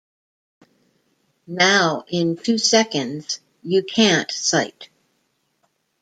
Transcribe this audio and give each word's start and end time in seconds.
Now, 1.45 2.05
in 2.07 2.35
two 2.35 2.57
seconds, 2.57 3.39
you 3.61 3.83
can't 3.83 4.31
sight. 4.31 4.89